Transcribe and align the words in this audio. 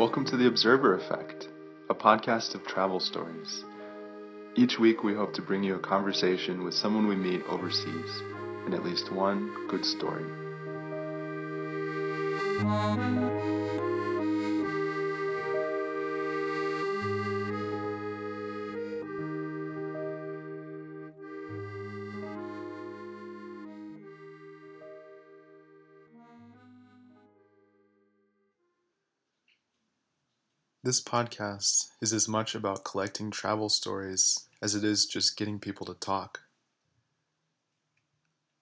Welcome 0.00 0.24
to 0.28 0.38
The 0.38 0.46
Observer 0.46 0.94
Effect, 0.94 1.48
a 1.90 1.94
podcast 1.94 2.54
of 2.54 2.66
travel 2.66 3.00
stories. 3.00 3.66
Each 4.56 4.78
week, 4.78 5.04
we 5.04 5.12
hope 5.14 5.34
to 5.34 5.42
bring 5.42 5.62
you 5.62 5.74
a 5.74 5.78
conversation 5.78 6.64
with 6.64 6.72
someone 6.72 7.06
we 7.06 7.16
meet 7.16 7.42
overseas 7.46 8.22
and 8.64 8.72
at 8.72 8.82
least 8.82 9.12
one 9.12 9.68
good 9.68 9.84
story. 9.84 10.24
This 30.90 31.00
podcast 31.00 31.86
is 32.00 32.12
as 32.12 32.26
much 32.26 32.56
about 32.56 32.82
collecting 32.84 33.30
travel 33.30 33.68
stories 33.68 34.48
as 34.60 34.74
it 34.74 34.82
is 34.82 35.06
just 35.06 35.36
getting 35.36 35.60
people 35.60 35.86
to 35.86 35.94
talk. 35.94 36.40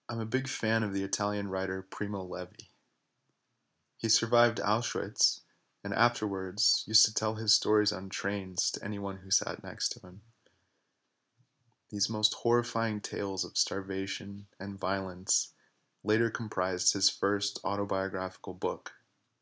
I'm 0.07 0.19
a 0.19 0.27
big 0.27 0.47
fan 0.47 0.83
of 0.83 0.93
the 0.93 1.03
Italian 1.03 1.47
writer 1.47 1.81
Primo 1.81 2.23
Levi. 2.23 2.67
He 3.97 4.09
survived 4.09 4.59
Auschwitz 4.59 5.39
and 5.83 5.91
afterwards 5.91 6.83
used 6.85 7.03
to 7.05 7.13
tell 7.15 7.33
his 7.33 7.55
stories 7.55 7.91
on 7.91 8.09
trains 8.09 8.69
to 8.73 8.83
anyone 8.85 9.17
who 9.23 9.31
sat 9.31 9.63
next 9.63 9.89
to 9.93 9.99
him. 9.99 10.21
These 11.89 12.11
most 12.11 12.35
horrifying 12.35 13.01
tales 13.01 13.43
of 13.43 13.57
starvation 13.57 14.45
and 14.59 14.79
violence 14.79 15.53
later 16.03 16.29
comprised 16.29 16.93
his 16.93 17.09
first 17.09 17.59
autobiographical 17.63 18.53
book, 18.53 18.91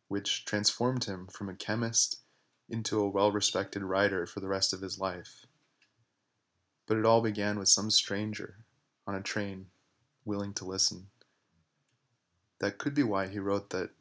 which 0.07 0.45
transformed 0.45 1.03
him 1.03 1.27
from 1.27 1.49
a 1.49 1.53
chemist 1.53 2.21
into 2.69 2.99
a 2.99 3.09
well 3.09 3.31
respected 3.31 3.83
writer 3.83 4.25
for 4.25 4.39
the 4.39 4.47
rest 4.47 4.73
of 4.73 4.81
his 4.81 4.99
life. 4.99 5.45
But 6.85 6.97
it 6.97 7.05
all 7.05 7.21
began 7.21 7.59
with 7.59 7.69
some 7.69 7.91
stranger 7.91 8.65
on 9.05 9.15
a 9.15 9.21
train 9.21 9.67
willing 10.25 10.53
to 10.55 10.65
listen. 10.65 11.07
That 12.59 12.77
could 12.77 12.93
be 12.93 13.03
why 13.03 13.27
he 13.27 13.39
wrote 13.39 13.69
that, 13.69 13.91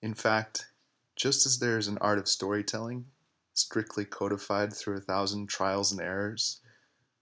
in 0.00 0.14
fact, 0.14 0.70
just 1.16 1.46
as 1.46 1.58
there 1.58 1.78
is 1.78 1.88
an 1.88 1.98
art 1.98 2.18
of 2.18 2.28
storytelling, 2.28 3.06
strictly 3.52 4.04
codified 4.04 4.72
through 4.72 4.96
a 4.96 5.00
thousand 5.00 5.48
trials 5.48 5.92
and 5.92 6.00
errors, 6.00 6.60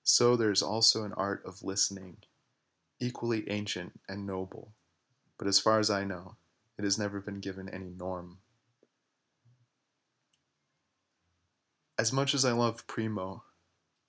so 0.04 0.36
there 0.36 0.50
is 0.50 0.62
also 0.62 1.04
an 1.04 1.12
art 1.12 1.42
of 1.46 1.62
listening, 1.62 2.18
equally 3.00 3.48
ancient 3.48 4.00
and 4.08 4.26
noble, 4.26 4.72
but 5.38 5.46
as 5.46 5.60
far 5.60 5.78
as 5.78 5.90
I 5.90 6.04
know, 6.04 6.36
it 6.78 6.84
has 6.84 6.98
never 6.98 7.20
been 7.20 7.40
given 7.40 7.68
any 7.68 7.90
norm. 7.90 8.38
As 12.02 12.12
much 12.12 12.34
as 12.34 12.44
I 12.44 12.50
love 12.50 12.88
Primo, 12.88 13.44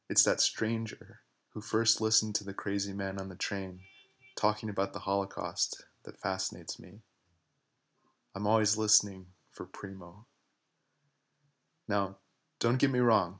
it's 0.10 0.24
that 0.24 0.42
stranger 0.42 1.20
who 1.50 1.62
first 1.62 2.02
listened 2.02 2.34
to 2.34 2.44
the 2.44 2.52
crazy 2.52 2.92
man 2.92 3.20
on 3.20 3.30
the 3.30 3.36
train 3.36 3.82
talking 4.36 4.68
about 4.68 4.94
the 4.94 5.02
Holocaust 5.02 5.86
that 6.02 6.20
fascinates 6.20 6.80
me. 6.80 7.04
I'm 8.34 8.48
always 8.48 8.78
listening 8.78 9.28
for 9.52 9.68
Primo. 9.68 10.26
Now, 11.88 12.18
don't 12.58 12.80
get 12.80 12.90
me 12.90 12.98
wrong, 12.98 13.38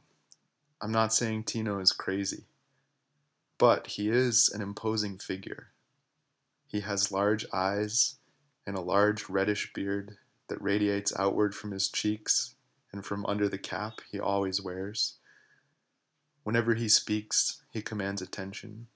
I'm 0.80 0.92
not 0.92 1.16
saying 1.16 1.46
Tino 1.46 1.80
is 1.80 1.92
crazy, 1.92 2.44
but 3.58 3.88
he 3.88 4.08
is 4.08 4.52
an 4.54 4.62
imposing 4.62 5.18
figure. 5.18 5.70
He 6.68 6.82
has 6.82 7.12
large 7.12 7.48
eyes 7.52 8.18
and 8.68 8.78
a 8.78 8.82
large 8.82 9.30
reddish 9.30 9.74
beard 9.74 10.18
that 10.48 10.62
radiates 10.62 11.12
outward 11.18 11.56
from 11.56 11.72
his 11.72 11.90
cheeks 11.90 12.53
and 12.94 13.04
from 13.04 13.26
under 13.26 13.50
the 13.50 13.58
cap 13.58 14.00
he 14.10 14.20
always 14.20 14.62
wears. 14.62 15.16
Whenever 16.44 16.76
he 16.76 16.88
speaks, 16.88 17.64
he 17.72 17.82
commands 17.82 18.22
attention. 18.22 18.88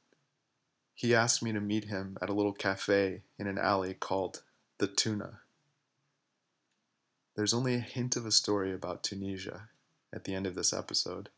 He 0.93 1.15
asked 1.15 1.43
me 1.43 1.51
to 1.51 1.59
meet 1.59 1.85
him 1.85 2.17
at 2.21 2.29
a 2.29 2.33
little 2.33 2.53
cafe 2.53 3.23
in 3.37 3.47
an 3.47 3.57
alley 3.57 3.93
called 3.93 4.43
The 4.77 4.87
Tuna. 4.87 5.39
There's 7.35 7.53
only 7.53 7.75
a 7.75 7.79
hint 7.79 8.15
of 8.15 8.25
a 8.25 8.31
story 8.31 8.73
about 8.73 9.03
Tunisia 9.03 9.69
at 10.13 10.23
the 10.23 10.33
end 10.33 10.47
of 10.47 10.55
this 10.55 10.73
episode. 10.73 11.29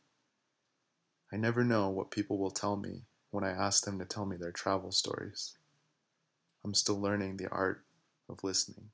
I 1.32 1.38
never 1.38 1.64
know 1.64 1.90
what 1.90 2.12
people 2.12 2.38
will 2.38 2.52
tell 2.52 2.76
me 2.76 3.04
when 3.32 3.44
I 3.44 3.50
ask 3.50 3.86
them 3.86 4.00
to 4.00 4.06
tell 4.06 4.26
me 4.26 4.38
their 4.38 4.52
travel 4.52 4.92
stories. 4.92 5.58
I'm 6.64 6.74
still 6.74 7.00
learning 7.00 7.38
the 7.38 7.50
art 7.50 7.84
of 8.28 8.44
listening. 8.44 8.90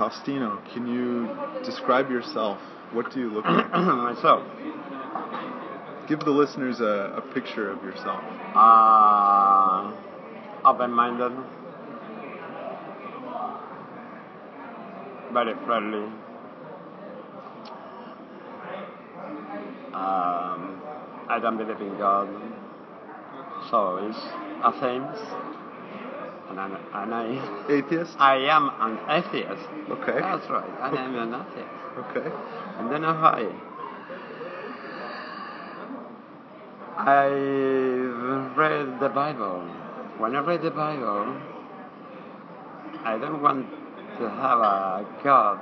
Faustino, 0.00 0.58
can 0.72 0.86
you 0.86 1.28
describe 1.62 2.10
yourself? 2.10 2.58
What 2.92 3.12
do 3.12 3.20
you 3.20 3.30
look 3.30 3.44
like? 3.44 3.70
Myself. 3.74 4.46
Give 6.08 6.18
the 6.20 6.30
listeners 6.30 6.80
a, 6.80 7.18
a 7.18 7.34
picture 7.34 7.70
of 7.70 7.84
yourself. 7.84 8.24
Uh, 8.54 9.92
open-minded. 10.64 11.32
Very 15.34 15.54
friendly. 15.66 16.10
Um, 19.92 20.80
I 21.28 21.38
don't 21.42 21.58
believe 21.58 21.78
in 21.78 21.98
God. 21.98 22.26
So 23.70 23.98
it's 24.08 24.18
Athens 24.64 25.59
and 26.50 26.60
I'm 26.60 27.12
I, 27.12 27.72
atheist. 27.72 28.16
I 28.18 28.36
am 28.36 28.70
an 28.80 28.98
atheist. 29.08 29.68
Okay. 29.88 30.20
That's 30.20 30.48
right. 30.50 30.70
I 30.80 30.90
am 30.96 31.14
an 31.16 31.34
atheist. 31.34 31.68
Okay. 31.98 32.30
And 32.78 32.90
then 32.90 33.04
I, 33.04 33.46
I've 36.96 38.56
read 38.56 39.00
the 39.00 39.08
Bible. 39.08 39.62
When 40.18 40.34
I 40.34 40.40
read 40.40 40.62
the 40.62 40.70
Bible, 40.70 41.40
I 43.04 43.16
don't 43.18 43.40
want 43.40 43.66
to 44.18 44.28
have 44.28 44.58
a 44.58 45.06
God 45.22 45.60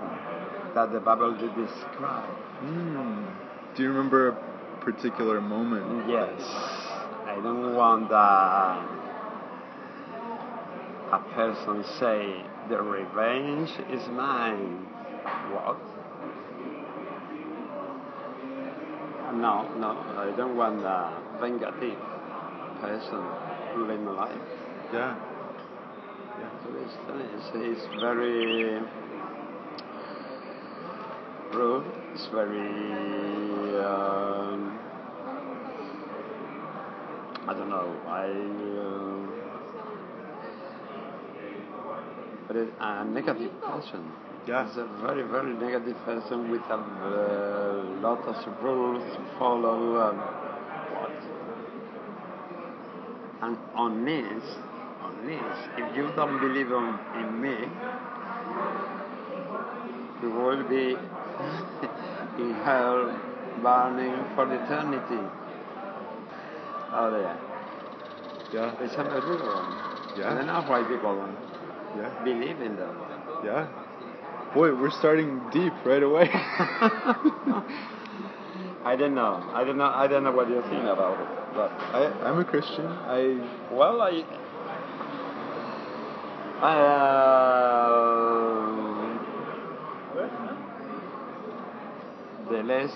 that 0.74 0.92
the 0.92 1.00
Bible 1.00 1.36
did 1.36 1.54
describe. 1.54 2.28
Mm. 2.62 3.26
Do 3.76 3.82
you 3.82 3.90
remember 3.90 4.28
a 4.28 4.36
particular 4.80 5.40
moment? 5.40 6.08
Yes. 6.08 6.40
I 7.26 7.38
don't 7.42 7.74
want 7.76 8.08
that 8.08 8.97
a 11.12 11.18
person 11.34 11.84
say, 11.98 12.44
the 12.68 12.80
revenge 12.80 13.70
is 13.90 14.06
mine. 14.08 14.86
What? 15.52 15.78
No, 19.34 19.68
no, 19.78 19.90
I 20.16 20.32
don't 20.36 20.56
want 20.56 20.84
a 20.84 21.12
vengative 21.40 21.98
person 22.80 23.22
ruling 23.76 24.04
my 24.04 24.12
life. 24.12 24.40
Yeah. 24.92 25.16
Yeah. 26.38 26.50
It's, 26.82 26.96
it's, 27.54 27.80
it's 27.80 27.86
very 28.00 28.80
rude. 31.52 31.86
It's 32.14 32.26
very. 32.26 32.58
Um, 33.84 34.78
I 37.46 37.54
don't 37.54 37.70
know. 37.70 37.96
I. 38.06 38.28
Uh, 38.78 39.38
but 41.86 42.04
it's 42.32 42.37
a 42.56 43.04
negative 43.04 43.52
person. 43.60 44.10
Yeah. 44.46 44.66
It's 44.66 44.76
a 44.78 44.86
very, 45.02 45.22
very 45.22 45.52
negative 45.54 45.96
person 46.04 46.50
with 46.50 46.62
a 46.62 46.74
uh, 46.74 48.00
lot 48.00 48.22
of 48.24 48.62
rules 48.62 49.02
to 49.14 49.38
follow. 49.38 50.00
Um, 50.00 50.16
what? 50.96 51.12
And 53.42 53.58
on 53.74 54.04
this, 54.04 54.42
on 55.02 55.26
this, 55.26 55.68
if 55.76 55.96
you 55.96 56.10
don't 56.16 56.40
believe 56.40 56.72
on, 56.72 56.98
in 57.20 57.40
me, 57.40 57.56
you 60.22 60.30
will 60.30 60.64
be 60.68 60.96
in 62.42 62.54
hell 62.64 63.20
burning 63.62 64.24
for 64.34 64.52
eternity. 64.52 65.28
Oh, 66.90 67.10
there. 67.10 67.38
Yeah. 68.52 68.74
It's 68.80 68.94
unbelievable. 68.94 69.88
Yeah. 70.16 70.30
And 70.30 70.38
I 70.38 70.44
don't 70.44 70.46
know 70.46 70.70
why 70.70 70.82
people 70.84 71.20
Yeah. 71.98 72.24
believe 72.24 72.60
in 72.60 72.76
them. 72.76 72.96
Yeah. 73.44 73.66
Boy, 74.54 74.74
we're 74.74 74.90
starting 74.90 75.42
deep 75.52 75.72
right 75.84 76.02
away. 76.02 76.30
I 78.84 78.96
don't 78.96 79.14
know. 79.14 79.42
I 79.52 79.64
don't 79.64 79.76
know. 79.76 79.84
I 79.84 80.06
don't 80.06 80.24
know 80.24 80.32
what 80.32 80.48
you 80.48 80.62
think 80.62 80.84
about 80.84 81.20
it. 81.20 81.28
But 81.54 81.72
I, 81.72 82.06
I'm 82.24 82.38
a 82.38 82.44
Christian. 82.44 82.86
I 82.86 83.40
well, 83.72 84.00
I. 84.00 84.24
I. 86.60 86.78
Um, 87.68 88.38
the 92.50 92.62
less 92.62 92.92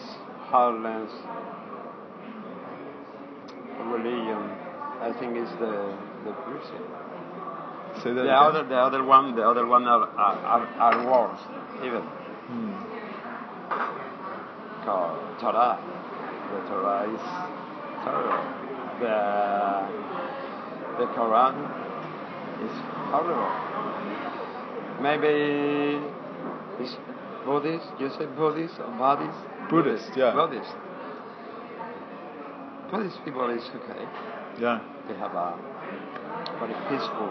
harmless 0.48 1.12
religion, 3.90 4.50
I 5.00 5.12
think, 5.18 5.36
is 5.36 5.50
the 5.58 5.96
the 6.24 6.32
Christian. 6.32 7.11
Say 8.00 8.10
that 8.10 8.14
The 8.14 8.20
again. 8.22 8.34
other, 8.34 8.64
the 8.64 8.76
other 8.76 9.04
one, 9.04 9.34
the 9.36 9.42
other 9.48 9.66
one 9.66 9.84
are 9.86 10.08
are, 10.16 10.38
are, 10.54 10.66
are 10.86 10.98
worse 11.10 11.40
even. 11.84 12.02
Hmm. 12.02 12.72
Called 14.84 15.18
Torah. 15.40 15.78
The 16.52 16.60
Torah 16.68 17.04
is 17.14 17.24
terrible. 18.04 18.44
The 19.00 19.16
the 20.98 21.06
Quran 21.14 21.54
is 22.64 22.74
horrible. 23.12 23.52
Maybe 25.00 26.00
it's 26.80 26.96
Buddhist. 27.44 27.86
You 27.98 28.08
say 28.10 28.26
Buddhist 28.26 28.78
or 28.80 28.90
Buddhist? 28.98 29.38
Buddhist, 29.70 30.10
yeah. 30.16 30.32
Buddhist. 30.32 30.74
Buddhist 32.90 33.24
people 33.24 33.48
is 33.50 33.62
okay. 33.76 34.04
Yeah. 34.60 34.80
They 35.08 35.14
have 35.14 35.34
a 35.34 35.54
very 36.60 36.74
peaceful, 36.88 37.30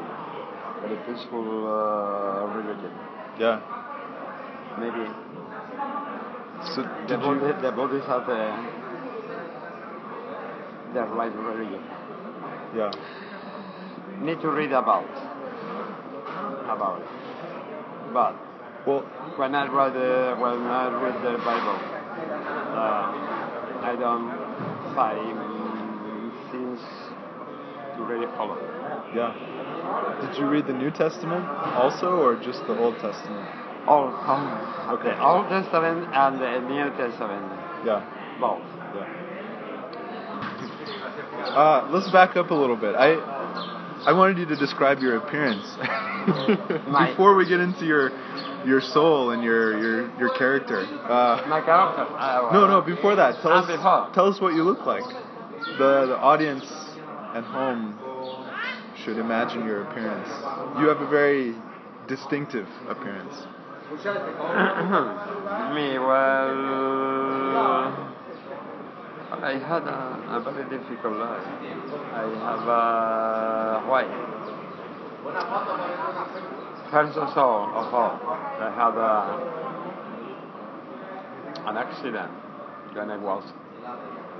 very 0.81 0.97
peaceful 1.05 1.67
uh, 1.67 2.47
religion. 2.57 2.91
Yeah. 3.39 3.61
Maybe 4.79 5.05
So 6.73 6.81
the, 7.07 7.17
you? 7.17 7.61
the 7.61 7.71
Buddhists 7.71 8.07
have 8.07 8.25
the, 8.25 8.41
the 10.93 11.03
right 11.15 11.35
religion. 11.35 11.83
Yeah. 12.75 12.91
Need 14.21 14.41
to 14.41 14.49
read 14.49 14.71
about 14.71 15.09
about 16.69 17.01
it. 17.01 18.13
But 18.13 18.35
Well, 18.85 19.01
when 19.37 19.53
I 19.55 19.67
read 19.67 19.93
the 19.93 20.35
when 20.39 20.65
I 20.67 20.87
read 21.03 21.15
the 21.23 21.37
Bible, 21.43 21.79
uh, 22.81 23.05
I 23.83 23.95
don't 23.99 24.29
find 24.95 25.37
things 26.51 26.79
to 27.97 28.03
really 28.03 28.27
follow. 28.37 28.57
yeah. 29.15 29.33
Did 30.21 30.37
you 30.37 30.47
read 30.47 30.67
the 30.67 30.73
New 30.73 30.91
Testament 30.91 31.45
also, 31.75 32.07
or 32.21 32.35
just 32.35 32.65
the 32.67 32.77
Old 32.77 32.95
Testament? 32.99 33.47
All, 33.87 34.13
all 34.13 34.93
Okay. 34.95 35.09
the 35.09 35.23
Old 35.23 35.49
Testament 35.49 36.07
and 36.13 36.39
the 36.39 36.59
New 36.69 36.89
Testament, 36.97 37.45
Yeah. 37.85 38.03
both. 38.39 38.61
Yeah. 38.95 39.07
Uh, 41.55 41.87
let's 41.91 42.09
back 42.11 42.35
up 42.37 42.51
a 42.51 42.53
little 42.53 42.75
bit. 42.77 42.95
I 42.95 43.15
I 44.05 44.13
wanted 44.13 44.37
you 44.37 44.45
to 44.47 44.55
describe 44.55 44.99
your 44.99 45.17
appearance 45.17 45.65
before 47.09 47.35
we 47.35 47.45
get 47.47 47.59
into 47.59 47.85
your 47.85 48.11
your 48.65 48.81
soul 48.81 49.31
and 49.31 49.43
your 49.43 49.77
your 49.81 50.19
your 50.19 50.29
character. 50.37 50.81
Uh, 50.81 51.43
My 51.47 51.61
character. 51.61 52.05
Uh, 52.17 52.49
no, 52.53 52.67
no. 52.67 52.81
Before 52.81 53.15
that, 53.15 53.41
tell 53.41 53.53
us 53.53 53.67
tell 54.13 54.27
us 54.27 54.39
what 54.39 54.53
you 54.53 54.63
look 54.63 54.85
like. 54.85 55.03
The 55.77 56.05
the 56.07 56.17
audience 56.17 56.65
at 57.35 57.43
home 57.43 57.97
should 59.03 59.17
imagine 59.17 59.65
your 59.65 59.81
appearance. 59.83 60.29
You 60.79 60.87
have 60.87 61.01
a 61.01 61.07
very 61.09 61.53
distinctive 62.07 62.67
appearance. 62.87 63.45
Me, 63.91 63.97
well, 65.99 67.91
I 69.43 69.57
had 69.57 69.83
a, 69.83 70.37
a 70.37 70.39
very 70.43 70.63
difficult 70.69 71.17
life. 71.17 71.45
I 72.13 72.21
have 72.45 72.67
a 72.67 73.83
wife. 73.89 74.31
First 76.91 77.17
of 77.17 77.37
all, 77.37 77.69
of 77.69 77.93
all, 77.93 78.19
I 78.59 78.69
had 78.75 78.97
a, 78.97 79.37
an 81.69 81.77
accident 81.77 82.31
when 82.93 83.09
I 83.09 83.15
was 83.17 83.43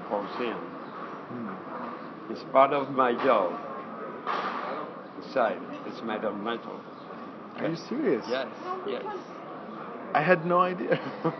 14. 0.10 0.54
Hmm. 0.54 2.31
It's 2.31 2.44
part 2.52 2.74
of 2.74 2.90
my 2.92 3.13
job. 3.13 3.54
Inside, 5.18 5.60
it's 5.88 6.02
made 6.04 6.24
of 6.24 6.36
metal. 6.36 6.80
Are 7.58 7.68
you 7.70 7.76
serious? 7.76 8.26
Yes, 8.30 8.48
yes. 8.88 9.04
I 10.14 10.22
had 10.22 10.46
no 10.46 10.60
idea. 10.60 11.00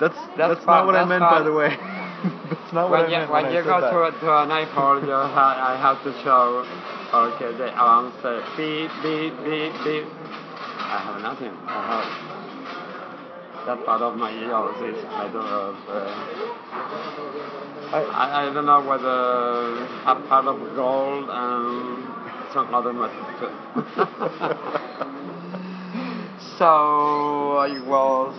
That's 0.00 0.14
that's, 0.36 0.36
That's 0.36 0.66
not 0.66 0.66
fine, 0.66 0.86
what 0.86 0.94
I 0.94 1.02
that's 1.02 1.08
meant, 1.08 1.28
by 1.28 1.42
the 1.42 1.52
way. 1.52 1.70
that's 2.50 2.72
not 2.72 2.88
what 2.90 3.00
when 3.00 3.04
I 3.04 3.08
you, 3.08 3.18
meant 3.18 3.30
when 3.30 3.42
when 3.42 3.52
you 3.52 3.58
I 3.58 3.62
said 3.62 3.66
go 3.66 3.80
that. 3.80 3.90
to, 3.90 4.02
a- 4.04 4.20
to 4.20 4.28
an 4.42 4.50
airport, 4.52 5.02
you 5.02 5.10
ha- 5.10 5.58
I 5.58 5.74
have 5.76 6.02
to 6.04 6.12
show, 6.22 6.64
okay, 7.14 7.50
the 7.58 7.68
alarm 7.74 8.12
say 8.22 8.38
beep, 8.56 8.90
beep, 9.02 9.34
beep, 9.44 9.72
beep. 9.84 10.06
I 10.78 10.98
have 11.04 11.20
nothing. 11.22 11.54
I 11.66 11.80
have 11.90 12.06
that 13.66 13.84
part 13.84 14.00
of 14.02 14.16
my 14.16 14.30
ears 14.32 14.76
is 14.96 15.02
made 15.18 15.34
of, 15.36 15.76
uh, 15.88 17.67
I, 17.90 18.48
I 18.48 18.52
don't 18.52 18.66
know 18.66 18.82
whether 18.84 19.06
a 20.04 20.28
part 20.28 20.44
of 20.46 20.58
gold 20.76 21.28
and 21.30 22.04
some 22.52 22.74
other 22.74 22.92
metal 22.92 23.24
too. 23.40 23.48
so 26.58 27.56
I 27.58 27.80
was 27.86 28.34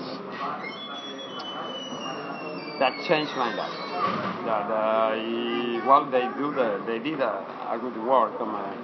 that 2.79 2.93
changed 3.07 3.31
my 3.35 3.53
life. 3.55 3.73
That 4.45 4.71
I, 4.71 5.81
well, 5.85 6.09
they 6.09 6.27
do 6.37 6.53
the, 6.53 6.81
they 6.85 6.99
did 6.99 7.19
a, 7.19 7.43
a 7.73 7.77
good 7.81 7.97
work 8.05 8.39
on 8.39 8.49
my 8.49 8.75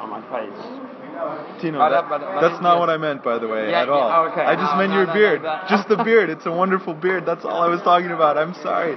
on 0.00 0.10
my 0.10 0.20
face. 0.30 1.60
Tino, 1.62 1.80
uh, 1.80 1.88
that- 1.88 2.08
but- 2.08 2.20
but 2.20 2.40
that's 2.40 2.60
not 2.60 2.78
what 2.78 2.90
I 2.90 2.96
meant, 2.96 3.22
by 3.22 3.38
the 3.38 3.48
way, 3.48 3.70
Yeah, 3.70 3.82
at 3.82 3.88
all. 3.88 4.08
yeah, 4.08 4.30
okay. 4.32 4.42
I 4.42 4.54
just 4.54 4.72
No, 4.72 4.78
meant 4.78 4.90
no, 4.90 4.96
your 4.98 5.06
no, 5.06 5.12
beard. 5.14 5.42
Just 5.68 5.88
the 5.88 5.96
beard. 6.04 6.28
It's 6.30 6.46
a 6.46 6.52
wonderful 6.52 6.94
beard. 6.94 7.24
That's 7.26 7.44
all 7.44 7.62
I 7.62 7.68
was 7.68 7.80
talking 7.82 8.10
about. 8.10 8.36
I'm 8.36 8.54
sorry. 8.54 8.96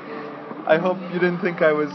I 0.67 0.77
hope 0.77 0.97
you 1.13 1.19
didn't 1.19 1.39
think 1.39 1.61
I 1.61 1.71
was. 1.71 1.89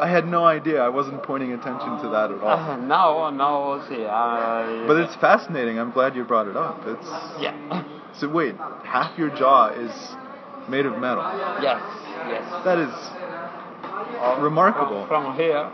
I 0.00 0.08
had 0.08 0.28
no 0.28 0.44
idea. 0.44 0.80
I 0.80 0.88
wasn't 0.88 1.22
pointing 1.24 1.52
attention 1.52 1.98
to 2.02 2.08
that 2.10 2.30
at 2.30 2.40
all. 2.40 2.48
Uh, 2.48 2.76
no, 2.94 3.30
no, 3.30 3.84
see, 3.88 4.04
I. 4.04 4.86
But 4.86 4.98
it's 4.98 5.16
fascinating. 5.16 5.78
I'm 5.78 5.90
glad 5.90 6.14
you 6.14 6.22
brought 6.22 6.46
it 6.46 6.56
up. 6.56 6.82
It's 6.86 7.06
yeah, 7.40 7.82
so 8.14 8.28
wait. 8.28 8.54
Half 8.84 9.18
your 9.18 9.30
jaw 9.30 9.70
is 9.70 9.90
made 10.68 10.86
of 10.86 10.98
metal. 10.98 11.24
yes, 11.60 11.82
yes. 12.28 12.64
That 12.64 12.78
is. 12.78 12.94
Remarkable. 14.40 15.06
From, 15.06 15.34
here 15.36 15.70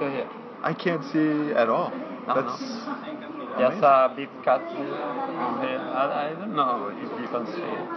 to 0.00 0.10
here. 0.10 0.28
I 0.62 0.74
can't 0.74 1.04
see 1.04 1.52
at 1.52 1.68
all. 1.68 1.90
No, 2.26 2.34
That's. 2.34 2.58
Just 3.58 3.82
a 3.82 4.12
bit 4.16 4.28
cut 4.44 4.62
from 4.70 5.60
here. 5.60 5.78
I, 5.78 6.30
I 6.30 6.34
don't 6.34 6.54
know 6.54 6.88
if 6.88 7.20
you 7.20 7.28
can 7.28 7.46
see 7.46 7.62
it. 7.62 7.88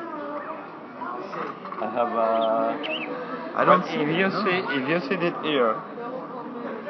I 1.81 1.89
have 1.93 2.11
a. 2.11 3.22
I 3.55 3.65
don't 3.65 3.81
but 3.81 3.89
see. 3.89 4.01
If 4.01 4.09
you 4.09 4.27
no. 4.29 4.43
see, 4.43 4.57
if 4.77 4.83
you 4.89 4.99
see 5.07 5.15
it 5.15 5.35
here, 5.45 5.75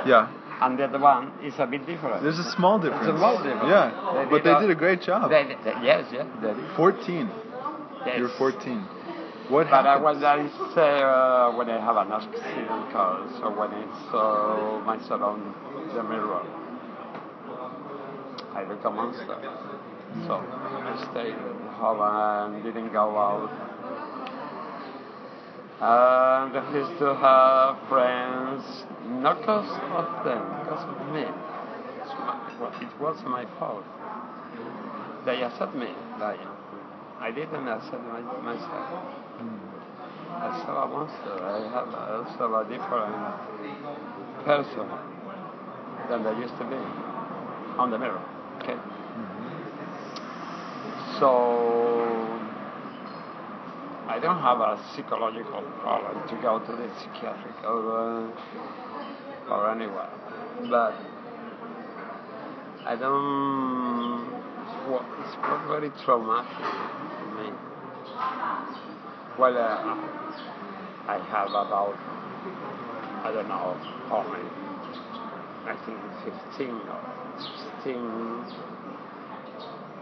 Yeah. 0.06 0.30
and 0.62 0.80
the 0.80 0.86
other 0.86 1.00
one 1.00 1.32
is 1.44 1.54
a 1.60 1.66
bit 1.68 1.86
different. 1.86 2.24
There's 2.24 2.40
a 2.40 2.52
small 2.56 2.80
difference. 2.80 3.06
It's 3.08 3.16
a 3.16 3.18
small 3.18 3.38
difference. 3.44 3.68
Yeah. 3.68 4.24
They 4.24 4.30
but 4.32 4.44
they 4.44 4.60
did 4.62 4.70
a 4.70 4.76
great 4.76 5.02
job. 5.02 5.30
They, 5.30 5.44
they, 5.44 5.74
yes, 5.84 6.06
yes, 6.12 6.26
they 6.42 6.54
14. 6.76 7.30
Yes. 8.06 8.20
You're 8.20 8.30
14. 8.38 8.88
What 9.50 9.70
But 9.70 9.86
I 9.86 9.98
was 10.00 10.24
I 10.24 10.48
say 10.74 11.04
uh, 11.04 11.52
when 11.58 11.70
I 11.70 11.80
have 11.84 11.98
an 11.98 12.12
accident 12.14 12.92
car, 12.94 13.28
so 13.40 13.52
when 13.52 13.72
I 13.72 13.84
saw 14.10 14.80
myself 14.86 15.22
on 15.22 15.54
the 15.94 16.02
mirror, 16.02 16.44
I 18.56 18.64
look 18.64 18.84
a 18.86 18.90
monster. 18.90 19.36
So 20.28 20.36
I 20.40 21.08
stayed 21.12 21.34
at 21.34 21.74
home 21.76 22.00
and 22.02 22.64
didn't 22.64 22.94
go 22.94 23.18
out. 23.18 23.52
And 25.84 26.56
I 26.56 26.74
used 26.74 26.98
to 27.00 27.14
have 27.14 27.76
friends, 27.90 28.64
not 29.20 29.40
because 29.42 29.68
of 29.68 30.24
them, 30.24 30.40
because 30.64 30.80
of 30.88 30.96
me. 31.12 31.28
It 32.80 33.02
was 33.02 33.22
my 33.28 33.44
fault. 33.60 33.84
They 35.26 35.44
accept 35.44 35.76
me. 35.76 35.92
I 37.20 37.32
didn't 37.36 37.68
accept 37.68 38.02
my, 38.08 38.22
myself. 38.22 39.04
I 40.32 40.64
saw 40.64 40.84
a 40.84 40.88
monster. 40.88 41.36
I 41.44 41.68
have 41.76 41.92
saw 42.38 42.62
a 42.62 42.64
different 42.64 43.20
person 44.46 44.88
than 46.08 46.26
I 46.26 46.40
used 46.40 46.58
to 46.60 46.64
be 46.64 46.80
on 47.78 47.92
the 47.92 48.00
mirror. 48.00 48.24
Okay. 48.62 48.78
So 51.20 51.83
I 54.08 54.20
don't 54.20 54.40
have 54.42 54.60
a 54.60 54.80
psychological 54.96 55.62
problem 55.82 56.28
to 56.28 56.36
go 56.42 56.60
to 56.60 56.72
the 56.72 56.90
psychiatric 57.00 57.64
or 57.64 58.28
uh, 58.28 59.54
or 59.54 59.72
anywhere, 59.72 60.10
but 60.70 60.94
I 62.86 62.96
don't. 63.00 64.44
It's 64.84 65.36
was 65.40 65.62
very 65.70 65.90
traumatic 66.04 66.68
for 67.18 67.28
me. 67.40 67.48
Well, 69.40 69.58
uh, 69.58 70.24
I 71.08 71.18
have 71.32 71.50
about, 71.50 71.96
I 73.24 73.32
don't 73.34 73.48
know 73.48 73.76
how 74.10 74.24
many, 74.30 74.50
I 75.66 75.76
think 75.86 76.00
15 76.56 76.70
or 76.70 77.02
16 77.84 77.98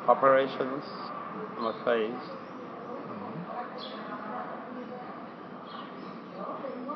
operations 0.08 0.84
on 1.58 1.64
my 1.64 1.74
face. 1.86 2.51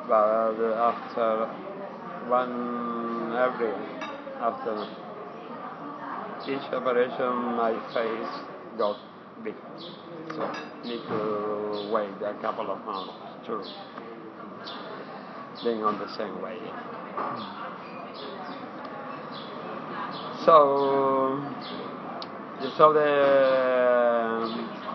But 0.08 0.62
after 0.76 1.48
one 2.30 3.34
every, 3.36 3.74
after 4.40 4.88
each 6.48 6.62
operation 6.74 7.56
my 7.58 7.74
face 7.94 8.36
got 8.78 8.98
big. 9.44 9.56
So 10.30 10.52
need 10.86 11.02
to 11.10 11.90
wait 11.92 12.22
a 12.22 12.36
couple 12.42 12.70
of 12.70 12.86
months 12.86 13.14
to 13.48 13.64
being 15.64 15.84
on 15.84 15.98
the 15.98 16.08
same 16.16 16.40
way. 16.42 16.60
So 20.46 21.42
you 22.62 22.70
saw 22.78 22.94
the 22.94 23.10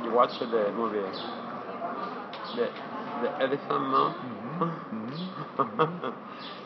you 0.05 0.13
watched 0.13 0.39
the 0.39 0.71
movie 0.77 1.03
the 2.57 2.69
the 3.21 3.31
Elephant 3.43 3.91
Man. 3.91 4.15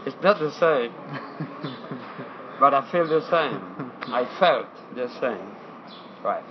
it's 0.06 0.16
not 0.22 0.38
the 0.38 0.50
same, 0.52 0.92
but 2.60 2.74
I 2.74 2.90
feel 2.90 3.06
the 3.08 3.20
same. 3.30 3.60
I 4.12 4.24
felt 4.38 4.68
the 4.94 5.08
same. 5.20 5.56
Right. 6.22 6.44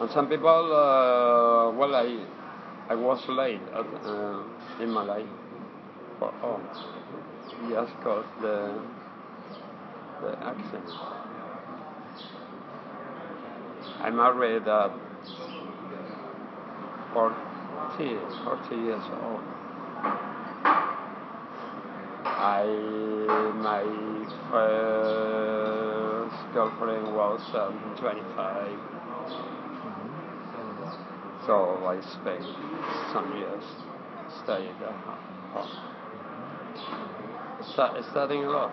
And 0.00 0.10
some 0.10 0.28
people, 0.28 0.48
uh, 0.48 1.70
well, 1.76 1.94
I, 1.94 2.26
I 2.88 2.94
was 2.94 3.20
late 3.28 3.60
at, 3.72 3.86
uh, 4.04 4.42
in 4.80 4.90
my 4.90 5.04
life 5.04 5.28
for 6.18 6.32
all. 6.42 6.60
Just 7.70 7.92
got 8.02 8.24
the, 8.40 8.80
the 10.22 10.38
accent. 10.44 10.84
I 14.00 14.10
married 14.10 14.66
at 14.66 15.11
40, 17.12 17.36
40 18.44 18.74
years 18.76 19.04
old. 19.22 19.40
I, 22.24 22.64
my 23.62 23.82
first 24.50 26.36
girlfriend 26.54 27.14
was 27.14 27.40
um, 27.54 27.94
25. 27.98 28.78
So 31.46 31.54
I 31.86 32.00
spent 32.00 32.44
some 33.12 33.36
years 33.36 33.64
studying 34.42 34.76
at 34.80 34.94
home. 35.52 35.70
Stu- 37.62 38.02
studying 38.10 38.44
a 38.44 38.50
lot, 38.50 38.72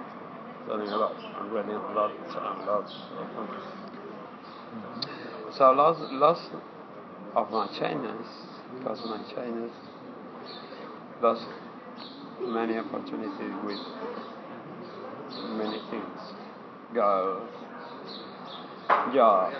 studying 0.66 0.90
a 0.90 0.98
lot, 0.98 1.16
and 1.42 1.52
reading 1.52 1.72
a 1.72 1.94
lot 1.94 2.12
and 2.12 2.66
lots 2.68 2.94
of 3.18 3.28
books. 3.36 3.64
So 5.58 5.72
lots, 5.72 6.00
lots 6.12 6.42
of 7.36 7.52
my 7.52 7.68
Chinese, 7.78 8.28
because 8.78 9.00
my 9.06 9.22
Chinese 9.34 9.72
lost 11.22 11.46
many 12.42 12.78
opportunities 12.78 13.54
with 13.64 13.80
many 15.58 15.80
things, 15.90 16.20
girls, 16.94 17.50
jobs. 19.14 19.56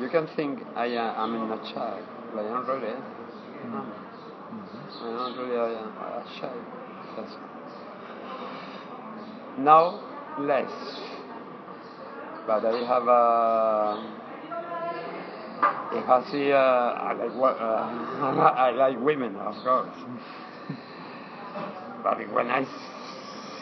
You 0.00 0.08
can 0.08 0.26
think 0.34 0.60
I 0.74 0.94
uh, 0.96 1.22
am 1.22 1.34
in 1.36 1.50
a 1.50 1.72
child, 1.72 2.04
but 2.34 2.44
I 2.44 2.48
am 2.48 2.66
really. 2.66 2.94
no. 3.70 3.86
I 5.02 5.28
am 5.28 5.38
really 5.38 5.54
a, 5.54 5.64
a 5.64 6.24
child. 6.40 6.64
That's 7.16 7.36
now 9.58 10.00
less, 10.38 10.72
but 12.46 12.64
I 12.64 12.84
have 12.86 13.08
a. 13.08 14.23
If 15.96 16.08
I 16.08 16.24
see, 16.30 16.50
uh, 16.50 16.56
I 16.58 17.12
like 17.12 17.30
uh, 17.30 18.52
I 18.66 18.70
like 18.72 19.00
women, 19.00 19.36
of 19.36 19.54
course. 19.62 19.96
but 22.02 22.18
when 22.32 22.50
I 22.50 22.66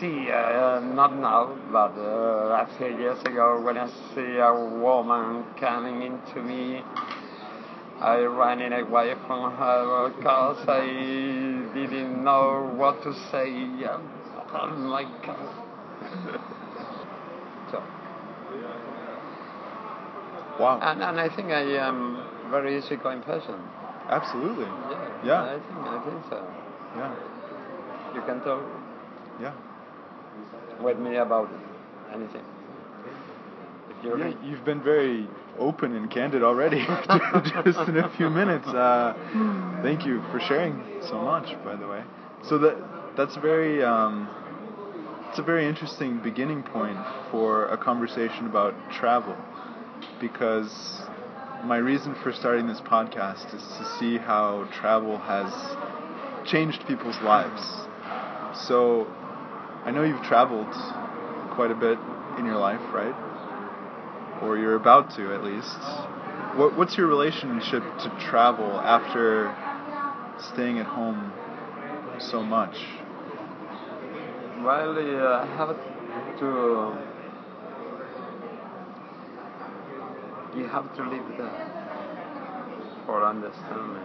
see, 0.00 0.30
uh, 0.30 0.80
not 0.80 1.14
now, 1.14 1.58
but 1.70 1.92
uh, 2.00 2.64
a 2.64 2.68
few 2.78 2.88
years 2.98 3.20
ago, 3.20 3.60
when 3.62 3.76
I 3.76 3.88
see 4.14 4.38
a 4.38 4.52
woman 4.52 5.44
coming 5.60 6.02
into 6.02 6.42
me, 6.42 6.82
I 8.00 8.20
ran 8.20 8.72
away 8.72 9.14
from 9.26 9.54
her 9.54 10.08
because 10.08 10.64
I 10.66 10.86
didn't 11.74 12.24
know 12.24 12.72
what 12.74 13.02
to 13.02 13.12
say. 13.30 13.84
Oh 14.54 14.68
my 14.76 15.04
God. 15.24 15.50
so, 17.70 17.84
Wow. 20.62 20.78
and, 20.80 21.02
and 21.02 21.18
I 21.20 21.28
think 21.28 21.48
I 21.50 21.62
am 21.88 22.22
a 22.46 22.50
very 22.50 22.78
easygoing 22.78 23.22
person. 23.22 23.58
Absolutely. 24.08 24.66
Yeah, 24.66 25.24
Yeah. 25.24 25.42
I 25.42 25.58
think 25.58 25.80
I 25.88 25.98
think 26.04 26.22
so. 26.30 26.38
Yeah. 26.96 27.14
You 28.14 28.22
can 28.22 28.40
talk 28.42 28.62
Yeah. 29.40 29.52
with 30.80 30.98
me 30.98 31.16
about 31.16 31.48
anything. 32.14 32.44
If 33.90 34.04
you 34.04 34.16
Yeah, 34.16 34.24
read. 34.26 34.36
you've 34.44 34.64
been 34.64 34.82
very 34.82 35.28
open 35.58 35.94
and 35.96 36.10
candid 36.10 36.42
already, 36.42 36.86
just 37.64 37.88
in 37.88 37.96
a 37.98 38.08
few 38.16 38.30
minutes. 38.30 38.68
Uh, 38.68 39.14
thank 39.82 40.06
you 40.06 40.22
for 40.30 40.40
sharing 40.40 40.84
so 41.00 41.18
much, 41.20 41.56
by 41.64 41.76
the 41.76 41.86
way. 41.88 42.04
So 42.42 42.58
that 42.58 42.76
that's 43.16 43.36
very 43.36 43.82
um, 43.82 44.28
it's 45.30 45.38
a 45.38 45.42
very 45.42 45.66
interesting 45.66 46.20
beginning 46.22 46.62
point 46.62 46.98
for 47.30 47.66
a 47.66 47.76
conversation 47.76 48.46
about 48.46 48.74
travel, 48.90 49.36
because 50.20 51.02
my 51.64 51.76
reason 51.76 52.14
for 52.22 52.32
starting 52.32 52.66
this 52.66 52.80
podcast 52.80 53.54
is 53.54 53.62
to 53.78 53.96
see 53.98 54.18
how 54.18 54.68
travel 54.72 55.18
has 55.18 55.52
changed 56.46 56.86
people's 56.86 57.20
lives. 57.22 57.62
So 58.66 59.06
I 59.84 59.90
know 59.90 60.02
you've 60.02 60.22
traveled 60.22 60.72
quite 61.54 61.70
a 61.70 61.74
bit 61.74 61.98
in 62.38 62.46
your 62.46 62.58
life, 62.58 62.80
right? 62.92 63.14
or 64.42 64.58
you're 64.58 64.74
about 64.74 65.10
to 65.16 65.32
at 65.32 65.44
least. 65.44 65.78
What, 66.58 66.76
what's 66.76 66.98
your 66.98 67.06
relationship 67.06 67.82
to 68.00 68.16
travel 68.20 68.80
after 68.80 69.54
staying 70.52 70.78
at 70.78 70.86
home 70.86 71.32
so 72.18 72.42
much? 72.42 72.76
Well, 74.62 74.98
I 74.98 75.46
have 75.56 75.76
to. 76.40 77.11
You 80.54 80.68
have 80.68 80.94
to 80.96 81.02
live 81.08 81.24
there 81.38 81.50
for 83.06 83.24
understanding. 83.24 84.04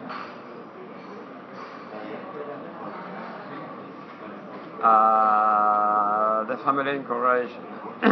Uh, 4.81 6.45
the 6.45 6.55
family 6.63 6.95
encouraged 6.95 7.53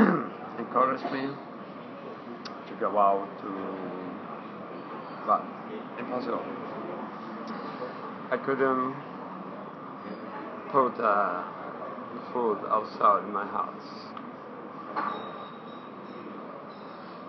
encouraged 0.60 1.06
me 1.14 1.30
to 2.68 2.74
go 2.78 2.98
out 2.98 3.30
to, 3.40 3.48
but 5.26 5.46
impossible. 5.98 6.44
I 8.32 8.38
couldn't 8.38 8.96
put 10.74 11.00
uh, 11.00 11.44
food 12.34 12.60
outside 12.70 13.30
my 13.30 13.46
house 13.46 14.05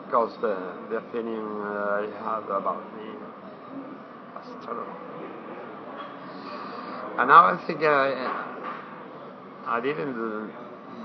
because 0.06 0.32
the, 0.40 0.54
the 0.88 1.02
feeling 1.10 1.34
uh, 1.34 1.98
I 1.98 2.06
had 2.22 2.44
about 2.44 2.82
me 2.96 3.10
was 4.34 4.64
terrible. 4.64 4.96
And 7.18 7.28
now 7.28 7.46
I 7.46 7.60
think 7.66 7.80
I, 7.82 8.12
I 9.66 9.80
didn't 9.80 10.14
do, 10.14 10.50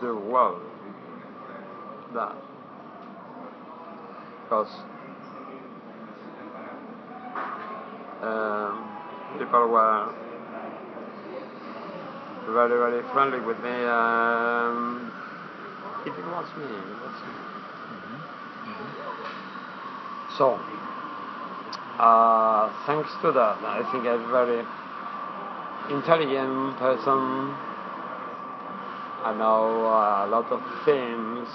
do 0.02 0.18
well 0.20 0.62
that 2.14 2.36
because 4.44 4.70
um, 8.22 9.00
people 9.40 9.68
were 9.68 10.14
very, 12.50 12.78
very 12.78 13.02
friendly 13.14 13.40
with 13.40 13.58
me. 13.64 13.86
Um, 13.86 15.12
it 16.06 16.12
was 16.12 16.48
me. 16.58 16.66
It 16.66 17.02
was 17.02 17.22
me. 17.26 17.61
So, 20.38 20.60
uh, 22.00 22.72
thanks 22.86 23.10
to 23.22 23.32
that, 23.32 23.58
I 23.64 23.84
think 23.92 24.06
I'm 24.06 24.24
a 24.24 24.32
very 24.32 24.66
intelligent 25.90 26.78
person. 26.78 27.54
I 29.24 29.36
know 29.38 29.86
a 29.86 30.28
lot 30.28 30.52
of 30.52 30.62
things, 30.86 31.48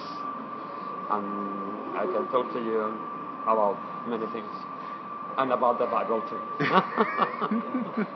and 1.11 1.27
I 1.97 2.05
can 2.13 2.29
talk 2.31 2.53
to 2.53 2.61
you 2.61 2.95
about 3.43 3.77
many 4.07 4.27
things, 4.27 4.53
and 5.39 5.53
about 5.53 5.79
the 5.79 5.87
Bible 5.87 6.23
too. 6.29 6.41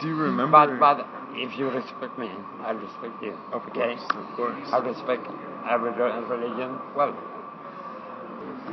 Do 0.00 0.08
you 0.08 0.14
remember? 0.16 0.78
But 0.78 0.78
but 0.78 1.06
if 1.34 1.58
you 1.58 1.68
respect 1.70 2.18
me, 2.18 2.30
I 2.62 2.70
respect 2.72 3.22
you. 3.22 3.34
of 3.52 3.62
okay? 3.68 3.96
course, 3.96 4.02
of 4.10 4.36
course. 4.36 4.68
I 4.72 4.78
respect 4.78 5.26
every 5.68 5.90
religion. 5.90 6.78
Well, 6.94 7.14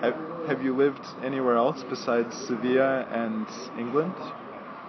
Have, 0.01 0.15
have 0.47 0.61
you 0.61 0.75
lived 0.75 1.05
anywhere 1.23 1.55
else 1.55 1.83
besides 1.89 2.35
Sevilla 2.35 3.07
and 3.11 3.47
England? 3.77 4.13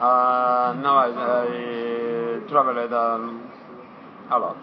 uh, 0.01 0.75
no, 0.83 0.95
I, 0.97 1.09
I 1.15 2.49
traveled 2.49 2.93
um, 2.93 3.51
A 4.31 4.39
lot. 4.39 4.57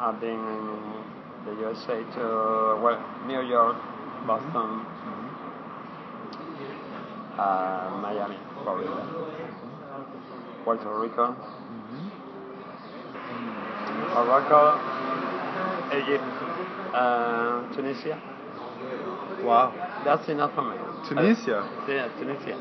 I've 0.00 0.20
been 0.20 0.30
in 0.30 1.04
the 1.44 1.60
USA 1.60 2.02
to 2.14 2.80
well, 2.80 3.02
New 3.26 3.42
York, 3.42 3.76
Boston, 4.26 4.86
uh, 7.38 7.98
Miami, 8.00 8.36
Florida, 8.62 9.06
Puerto 10.64 11.00
Rico, 11.00 11.36
Morocco, 14.14 14.78
Egypt, 15.98 16.24
uh, 16.94 17.74
Tunisia. 17.74 18.37
Wow. 19.44 19.72
That's 20.04 20.28
enough 20.28 20.54
for 20.54 20.62
me. 20.62 20.76
Tunisia? 21.08 21.58
Uh, 21.58 21.86
yeah, 21.90 22.08
Tunisia. 22.18 22.56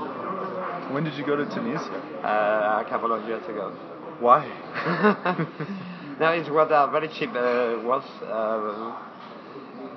When 0.92 1.04
did 1.04 1.14
you 1.16 1.26
go 1.26 1.36
to 1.36 1.46
Tunisia? 1.46 2.02
Uh, 2.24 2.84
a 2.86 2.90
couple 2.90 3.12
of 3.12 3.28
years 3.28 3.44
ago. 3.46 3.72
Why? 4.20 4.46
no, 6.20 6.32
it 6.34 6.52
was 6.52 6.72
uh, 6.72 6.88
very 6.88 7.08
cheap. 7.10 7.30
Uh, 7.30 7.78
was 7.84 8.04
uh, 8.24 8.96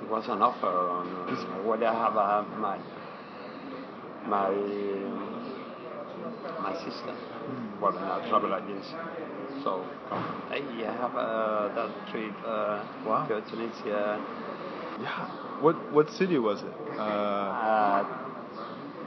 was 0.09 0.25
an 0.27 0.41
offer 0.41 0.67
on 0.67 1.07
uh, 1.29 1.63
whether 1.67 1.87
I 1.87 1.93
have 1.93 2.17
uh, 2.17 2.43
my 2.59 2.77
my 4.27 4.51
my 6.61 6.73
sister. 6.83 7.15
Well, 7.81 7.97
I 7.97 8.27
travel 8.29 8.49
like 8.51 8.67
this. 8.67 8.85
So, 9.63 9.83
I 10.11 10.61
have 11.01 11.15
uh, 11.15 11.73
that 11.75 12.11
trip 12.11 12.33
uh, 12.45 12.85
Wow. 13.05 13.25
to 13.27 13.41
Tunisia. 13.49 14.21
Yeah. 15.01 15.50
What 15.61 15.75
what 15.93 16.09
city 16.11 16.37
was 16.39 16.61
it? 16.61 16.73
Uh, 16.97 17.01
Uh, 17.01 18.03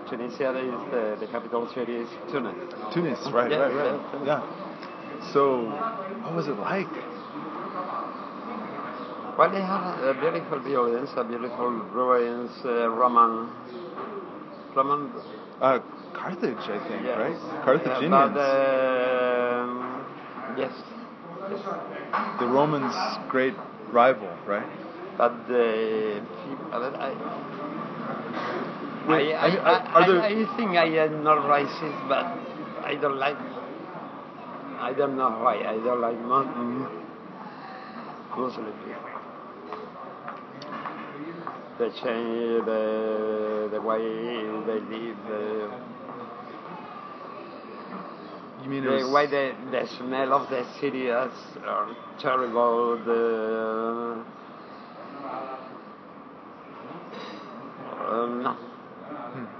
Tunisia 0.08 0.50
is 0.52 0.74
the, 0.92 1.16
the 1.20 1.26
capital 1.26 1.66
city 1.74 1.96
is 1.96 2.08
Tunis. 2.30 2.54
Tunis, 2.92 3.18
right, 3.32 3.50
Yeah, 3.50 3.56
right, 3.58 3.74
right. 3.74 4.00
yeah. 4.26 4.40
Yeah. 4.40 5.32
So, 5.32 5.64
what 6.22 6.34
was 6.34 6.46
it 6.46 6.58
like? 6.58 6.92
Well, 9.38 9.50
they 9.50 9.62
have 9.62 9.98
a 10.04 10.14
beautiful 10.14 10.60
buildings, 10.60 11.10
a 11.16 11.24
beautiful 11.24 11.70
ruins, 11.70 12.52
uh, 12.64 12.88
Roman, 12.90 13.48
Roman, 14.76 15.10
Uh, 15.60 15.78
Carthage, 16.12 16.64
I 16.68 16.78
think, 16.86 17.02
yes. 17.04 17.18
right? 17.18 17.38
Carthaginians. 17.64 18.34
but, 18.34 18.38
um, 18.38 20.04
yes, 20.56 20.72
yes. 21.50 21.60
the 22.38 22.46
Romans' 22.46 22.94
great 23.28 23.54
rival, 23.90 24.30
right? 24.46 24.66
But 25.16 25.46
the 25.46 26.20
people, 26.44 26.68
I, 26.74 26.76
I, 26.76 27.10
I, 29.06 29.16
I 29.16 29.46
I, 29.46 29.56
are- 29.58 29.82
are 29.94 30.20
I, 30.20 30.26
I 30.26 30.56
think 30.56 30.70
I 30.76 30.86
am 31.04 31.22
not 31.22 31.38
racist, 31.46 32.08
but 32.08 32.24
I 32.84 32.96
don't 33.00 33.18
like. 33.18 33.36
I 34.80 34.92
don't 34.92 35.16
know 35.16 35.30
why 35.30 35.56
I 35.58 35.76
don't 35.84 36.00
like 36.00 36.18
Muslim 36.20 36.88
people. 38.84 39.14
They 41.78 41.88
change 41.90 42.64
the 42.66 43.68
the 43.72 43.80
way 43.80 44.02
they 44.66 44.80
live, 44.80 45.16
the, 45.28 45.70
You 48.62 48.70
mean 48.70 48.84
the 48.84 49.08
way 49.10 49.26
the 49.26 49.54
the 49.70 49.86
smell 49.96 50.32
of 50.32 50.48
the 50.50 50.64
city 50.80 51.06
is 51.08 51.32
are 51.66 51.88
terrible. 52.20 52.96
The 53.04 54.24
um, 58.08 58.42
no, 58.42 58.56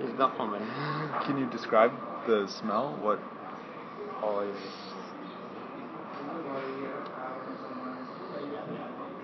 it's 0.00 0.19
not 0.19 0.37
for 0.37 0.47
me. 0.47 0.59
Can 1.26 1.38
you 1.38 1.47
describe 1.47 1.93
the 2.26 2.47
smell? 2.49 2.99
What? 3.02 3.21
Oh, 4.23 4.46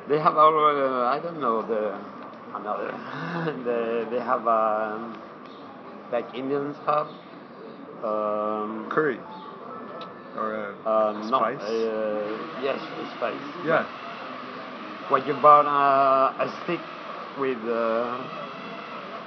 they 0.08 0.18
have 0.18 0.36
all 0.36 0.54
uh, 0.58 1.06
I 1.06 1.20
don't 1.20 1.40
know 1.40 1.62
the 1.62 1.96
another 2.54 2.90
the, 3.64 4.08
they 4.10 4.18
have 4.18 4.46
um, 4.46 5.16
like 6.10 6.26
Indians 6.34 6.76
have 6.86 7.06
um, 8.02 8.88
Curry 8.90 9.20
or 10.36 10.54
a 10.54 10.88
uh, 10.88 11.12
no, 11.30 11.38
spice? 11.38 11.60
uh, 11.60 12.62
yes 12.62 12.80
spice 13.16 13.40
yeah. 13.64 13.86
when 15.10 15.24
you 15.26 15.34
burn 15.34 15.66
a, 15.66 16.34
a 16.40 16.60
stick 16.64 16.80
with 17.38 17.58
uh, 17.68 18.18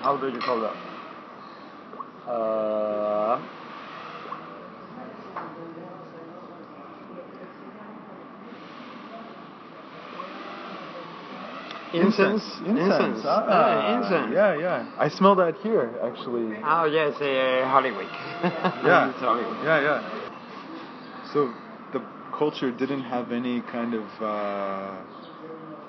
how 0.02 0.18
do 0.20 0.28
you 0.28 0.40
call 0.40 0.60
that 0.62 0.76
uh, 2.28 3.42
incense 11.94 12.44
Incense. 12.66 13.22
Ah, 13.26 13.46
Yeah, 13.48 13.98
incense 13.98 14.34
Yeah, 14.34 14.56
yeah. 14.56 14.86
I 14.98 15.10
smell 15.10 15.36
that 15.36 15.56
here, 15.58 15.94
actually. 16.04 16.56
Oh 16.64 16.86
yes, 16.86 17.14
uh, 17.22 17.70
Hollywood. 17.70 18.08
Yeah. 18.84 19.12
Hollywood. 19.14 19.58
Yeah, 19.64 19.80
yeah. 19.82 20.00
So 21.34 21.54
the 21.94 22.02
culture 22.38 22.72
didn't 22.72 23.04
have 23.04 23.32
any 23.32 23.62
kind 23.62 23.94
of. 23.94 24.08
Uh, 24.22 25.02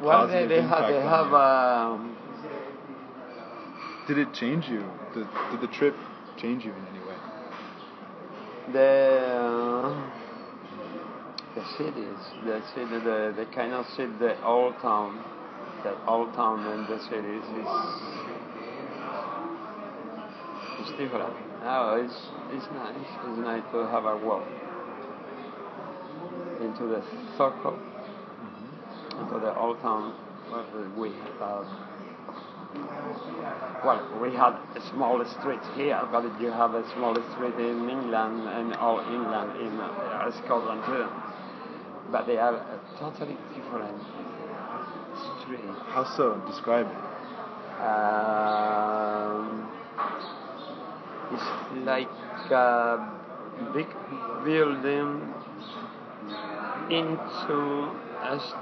Well, 0.01 0.27
they, 0.29 0.47
they 0.47 0.63
have 0.63 0.89
they 0.89 1.01
have 1.01 1.33
um, 1.33 2.17
did 4.07 4.19
it 4.19 4.35
change 4.35 4.69
you? 4.69 4.85
Did, 5.15 5.27
did 5.51 5.61
the 5.61 5.69
trip 5.79 5.95
change 6.41 6.65
you 6.65 6.73
in 6.73 6.87
any 6.87 7.07
way? 7.07 7.17
the 8.73 8.81
uh, 8.81 10.11
the 11.55 11.65
cities, 11.77 12.19
the 12.45 12.63
city, 12.75 12.99
the 13.05 13.35
the 13.37 13.47
kind 13.55 13.73
of 13.73 13.87
city, 13.95 14.11
the 14.19 14.43
old 14.45 14.75
town, 14.81 15.23
the 15.83 15.95
old 16.07 16.33
town 16.35 16.65
and 16.67 16.89
the 16.89 16.99
cities 17.05 17.45
is 17.45 17.69
it's 20.81 20.91
different. 20.99 21.35
No, 21.63 22.03
it's 22.03 22.17
it's 22.53 22.67
nice. 22.73 22.97
It's 22.97 23.39
nice 23.39 23.63
to 23.73 23.87
have 23.89 24.05
a 24.05 24.17
walk 24.17 24.47
into 26.61 26.89
the 26.89 27.03
circle, 27.37 27.79
into 29.21 29.39
the 29.41 29.55
old 29.57 29.81
town 29.81 30.15
where 30.49 30.89
we 30.97 31.13
have. 31.39 31.94
Well, 33.85 34.01
we 34.21 34.33
had 34.35 34.55
a 34.77 34.81
small 34.91 35.23
street 35.27 35.61
here, 35.77 36.01
but 36.11 36.25
you 36.41 36.51
have 36.51 36.75
a 36.75 36.85
small 36.95 37.15
street 37.33 37.55
in 37.59 37.89
England 37.89 38.49
and 38.49 38.75
all 38.77 38.99
England 39.01 39.61
in 39.61 39.79
uh, 39.79 40.31
Scotland 40.45 40.83
too. 40.87 41.07
But 42.11 42.27
they 42.27 42.39
are 42.39 42.55
a 42.57 42.81
totally 42.99 43.37
different 43.55 44.01
street. 45.43 45.61
How 45.93 46.05
so? 46.17 46.41
Describe 46.47 46.87
it. 46.87 47.03
Um, 47.83 49.69
it's 51.33 51.85
like 51.85 52.09
a 52.51 52.99
big 53.75 53.89
building 54.45 55.33
into 56.91 57.59
a. 58.23 58.37
s- 58.37 58.55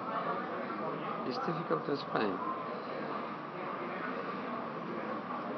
It's 1.29 1.39
difficult 1.47 1.87
to 1.87 1.93
explain. 1.93 2.35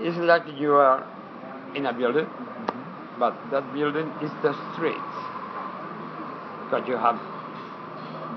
It's 0.00 0.16
like 0.18 0.44
you 0.58 0.74
are 0.74 1.06
in 1.74 1.86
a 1.86 1.92
building, 1.92 2.26
but 3.18 3.34
that 3.50 3.72
building 3.72 4.10
is 4.22 4.30
the 4.42 4.52
street. 4.72 5.00
Because 6.64 6.88
you 6.88 6.96
have 6.96 7.18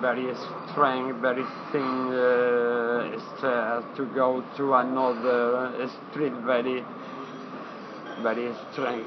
very 0.01 0.33
strong, 0.71 1.19
very 1.21 1.43
thin 1.71 2.13
uh, 2.13 3.37
stairs 3.37 3.83
to 3.95 4.05
go 4.13 4.43
to 4.57 4.73
another 4.75 5.89
street, 6.11 6.33
very, 6.45 6.83
very 8.21 8.53
strong 8.71 9.03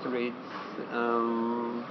street. 0.00 0.34
Um, 0.92 1.84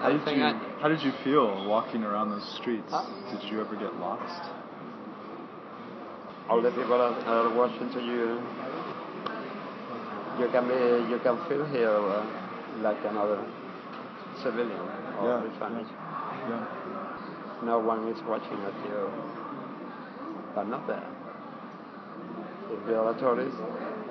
How 0.00 0.10
did 0.10 0.36
you 0.36 0.44
I- 0.44 0.60
How 0.80 0.88
did 0.88 1.02
you 1.02 1.12
feel 1.22 1.64
walking 1.68 2.02
around 2.02 2.30
those 2.30 2.44
streets? 2.60 2.90
Huh? 2.90 3.06
Did 3.30 3.50
you 3.50 3.60
ever 3.60 3.76
get 3.76 3.94
lost? 4.00 4.61
All 6.48 6.60
the 6.62 6.70
people 6.70 6.94
are, 6.94 7.14
are 7.26 7.54
watching 7.54 7.90
to 7.92 8.00
you. 8.00 8.40
You 10.40 10.48
can 10.50 10.66
be, 10.66 11.10
you 11.10 11.18
can 11.22 11.36
feel 11.48 11.64
here 11.66 11.90
uh, 11.90 12.24
like 12.80 12.98
another 13.04 13.44
civilian 14.42 14.80
or 15.18 15.28
Yeah, 15.28 15.42
refugeee. 15.46 15.86
Yeah. 16.48 16.66
No 17.64 17.78
one 17.78 18.08
is 18.08 18.20
watching 18.26 18.58
at 18.64 18.74
you, 18.84 19.10
but 20.54 20.64
not 20.68 20.86
there. 20.86 21.06
If 22.72 22.88
you 22.88 22.94
are 22.96 23.14
a 23.14 23.18
tourist 23.18 23.56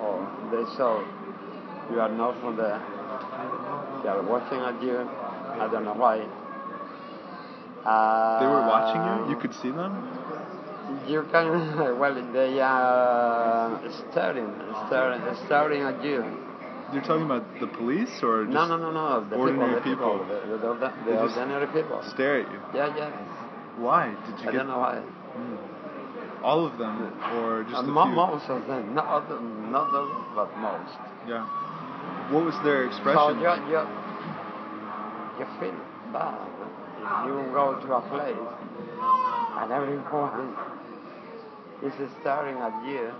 or 0.00 0.24
they 0.50 0.64
saw 0.76 1.04
you 1.92 2.00
are 2.00 2.08
not 2.08 2.40
from 2.40 2.56
there, 2.56 2.80
they 4.02 4.08
are 4.08 4.22
watching 4.22 4.60
at 4.60 4.82
you. 4.82 4.98
I 4.98 5.68
don't 5.70 5.84
know 5.84 5.94
why. 5.94 6.20
Uh, 7.84 8.38
They 8.40 8.46
were 8.46 8.66
watching 8.66 9.02
you. 9.04 9.34
You 9.34 9.36
could 9.40 9.52
see 9.54 9.70
them. 9.70 9.92
You 11.06 11.26
can, 11.30 11.98
well, 11.98 12.14
they 12.32 12.60
are 12.60 13.80
staring, 14.10 14.48
staring, 14.86 15.20
staring 15.46 15.82
at 15.82 16.02
you. 16.04 16.24
You're 16.92 17.02
talking 17.02 17.24
about 17.24 17.44
the 17.60 17.66
police 17.68 18.12
or 18.22 18.44
just 18.44 18.54
No, 18.54 18.66
no, 18.66 18.76
no, 18.76 18.90
no. 18.92 19.28
The 19.28 19.36
ordinary 19.36 19.80
people, 19.80 20.18
the 20.18 20.24
people, 20.24 20.40
people? 20.44 20.50
the, 20.50 20.58
the, 20.58 20.74
the, 20.74 20.92
They 21.06 21.12
the 21.16 21.26
just 21.26 21.36
ordinary 21.38 21.66
people. 21.68 22.02
stare 22.12 22.40
at 22.42 22.52
you? 22.52 22.60
Yeah, 22.74 22.96
yeah. 22.96 23.10
Why 23.78 24.08
did 24.26 24.40
you 24.42 24.48
I 24.48 24.52
get 24.52 24.58
don't 24.58 24.68
know 24.68 24.78
why. 24.78 25.00
Hmm. 25.00 26.44
all 26.44 26.66
of 26.66 26.76
them 26.76 27.08
or 27.40 27.64
just 27.64 27.76
Uh, 27.76 27.82
mo- 27.82 28.04
few? 28.04 28.14
most 28.14 28.50
of 28.50 28.66
them, 28.66 28.94
not 28.94 29.06
all, 29.06 29.40
not 29.72 29.88
all, 29.94 30.10
but 30.36 30.50
most. 30.58 30.98
Yeah. 31.26 31.46
What 32.30 32.44
was 32.44 32.54
their 32.64 32.84
So 32.84 32.88
expression? 32.92 33.40
you, 33.40 33.52
you, 33.72 33.80
you 35.40 35.46
feel 35.58 35.76
bad 36.12 36.36
if 37.00 37.26
you 37.26 37.34
go 37.56 37.80
to 37.80 37.88
a 37.94 38.00
place 38.12 38.36
and 39.56 39.72
everyone 39.72 40.52
is 41.82 42.10
staring 42.20 42.56
at 42.58 42.72
you. 42.86 43.10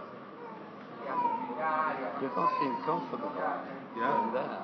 You 2.22 2.28
don't 2.34 2.52
feel 2.60 2.76
comfortable 2.84 3.32
Yeah. 3.96 4.26
in 4.28 4.32
there. 4.32 4.62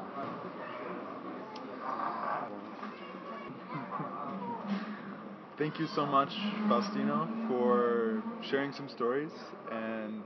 Thank 5.59 5.81
you 5.81 5.89
so 5.89 6.07
much, 6.07 6.31
Faustino, 6.69 7.27
for 7.49 8.23
sharing 8.49 8.73
some 8.73 8.89
stories, 8.89 9.33
and 9.73 10.23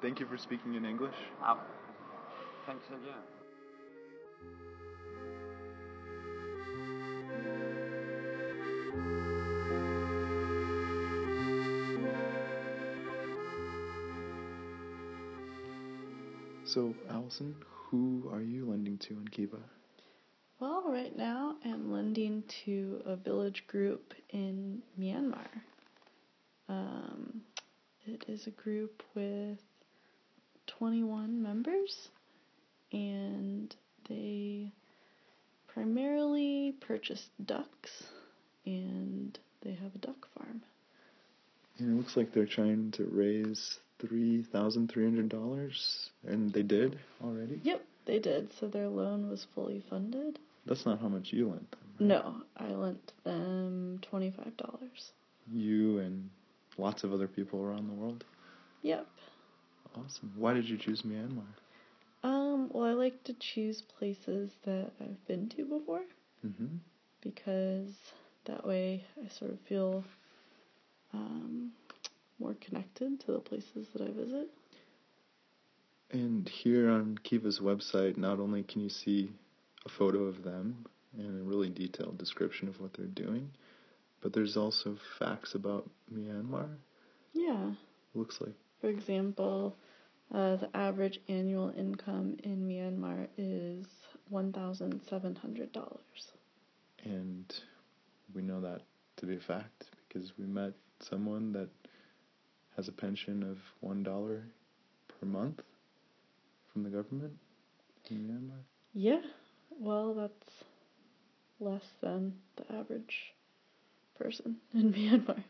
thank 0.00 0.20
you 0.20 0.26
for 0.26 0.38
speaking 0.38 0.74
in 0.74 0.84
English. 0.84 1.16
Uh, 1.44 1.56
thanks 2.64 2.86
again. 2.86 3.22
So, 16.72 16.94
Allison, 17.10 17.54
who 17.68 18.30
are 18.32 18.40
you 18.40 18.64
lending 18.64 18.96
to 18.96 19.12
in 19.12 19.28
Kiva? 19.28 19.58
Well, 20.58 20.84
right 20.86 21.14
now 21.14 21.56
I'm 21.66 21.92
lending 21.92 22.44
to 22.64 23.02
a 23.04 23.14
village 23.14 23.66
group 23.66 24.14
in 24.30 24.80
Myanmar. 24.98 25.48
Um, 26.70 27.42
it 28.06 28.24
is 28.26 28.46
a 28.46 28.52
group 28.52 29.02
with 29.14 29.58
21 30.66 31.42
members, 31.42 32.08
and 32.90 33.76
they 34.08 34.72
primarily 35.68 36.74
purchase 36.80 37.28
ducks, 37.44 38.04
and 38.64 39.38
they 39.60 39.72
have 39.74 39.94
a 39.94 39.98
duck 39.98 40.26
farm. 40.38 40.62
And 41.78 41.90
it 41.90 41.96
looks 41.98 42.16
like 42.16 42.32
they're 42.32 42.46
trying 42.46 42.92
to 42.92 43.04
raise 43.12 43.78
$3,300, 44.02 46.08
and 46.26 46.52
they 46.52 46.62
did 46.62 46.98
already? 47.24 47.60
Yep, 47.62 47.82
they 48.06 48.18
did, 48.18 48.52
so 48.58 48.66
their 48.68 48.88
loan 48.88 49.28
was 49.30 49.46
fully 49.54 49.82
funded. 49.88 50.38
That's 50.66 50.84
not 50.86 51.00
how 51.00 51.08
much 51.08 51.32
you 51.32 51.48
lent 51.48 51.70
them. 51.70 51.80
right? 52.00 52.08
No, 52.08 52.34
I 52.56 52.68
lent 52.72 53.12
them 53.24 54.00
$25. 54.12 54.32
You 55.52 55.98
and 55.98 56.30
lots 56.78 57.04
of 57.04 57.12
other 57.12 57.28
people 57.28 57.62
around 57.62 57.88
the 57.88 57.94
world. 57.94 58.24
Yep. 58.82 59.06
Awesome. 59.96 60.32
Why 60.36 60.54
did 60.54 60.68
you 60.68 60.78
choose 60.78 61.02
Myanmar? 61.02 61.42
Um, 62.24 62.70
well, 62.72 62.84
I 62.84 62.92
like 62.92 63.22
to 63.24 63.34
choose 63.34 63.82
places 63.98 64.50
that 64.64 64.90
I've 65.00 65.26
been 65.26 65.48
to 65.50 65.64
before 65.64 66.02
Mm-hmm. 66.46 66.76
because 67.20 67.90
that 68.46 68.66
way 68.66 69.04
I 69.24 69.28
sort 69.28 69.52
of 69.52 69.60
feel 69.68 70.02
um, 71.14 71.70
more 72.42 72.56
connected 72.60 73.20
to 73.20 73.32
the 73.32 73.38
places 73.38 73.86
that 73.92 74.02
I 74.02 74.10
visit. 74.10 74.48
And 76.10 76.48
here 76.48 76.90
on 76.90 77.18
Kiva's 77.22 77.60
website, 77.60 78.16
not 78.18 78.38
only 78.38 78.62
can 78.62 78.82
you 78.82 78.90
see 78.90 79.30
a 79.86 79.88
photo 79.88 80.24
of 80.24 80.42
them 80.42 80.84
and 81.16 81.40
a 81.40 81.44
really 81.44 81.70
detailed 81.70 82.18
description 82.18 82.68
of 82.68 82.80
what 82.80 82.92
they're 82.94 83.06
doing, 83.06 83.50
but 84.20 84.32
there's 84.32 84.56
also 84.56 84.96
facts 85.18 85.54
about 85.54 85.88
Myanmar. 86.12 86.68
Yeah. 87.32 87.70
Looks 88.14 88.38
like 88.40 88.54
For 88.80 88.88
example, 88.88 89.74
uh, 90.34 90.56
the 90.56 90.68
average 90.74 91.20
annual 91.28 91.72
income 91.76 92.36
in 92.44 92.68
Myanmar 92.68 93.28
is 93.38 93.86
$1,700. 94.30 95.98
and 97.04 97.54
we 98.34 98.42
know 98.42 98.60
that 98.60 98.82
to 99.16 99.26
be 99.26 99.36
a 99.36 99.40
fact 99.40 99.84
because 100.08 100.32
we 100.38 100.46
met 100.46 100.72
someone 101.00 101.52
that 101.52 101.68
has 102.76 102.88
a 102.88 102.92
pension 102.92 103.42
of 103.42 103.58
one 103.80 104.02
dollar 104.02 104.44
per 105.08 105.26
month 105.26 105.60
from 106.72 106.82
the 106.84 106.90
government 106.90 107.32
in 108.10 108.18
Myanmar. 108.28 108.62
Yeah. 108.94 109.20
Well, 109.78 110.14
that's 110.14 110.50
less 111.60 111.84
than 112.02 112.34
the 112.56 112.74
average 112.74 113.32
person 114.18 114.56
in 114.74 114.92
Myanmar. 114.92 115.42